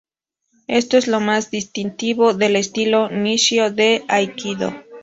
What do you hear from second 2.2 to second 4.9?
del estilo Nishio de aikido.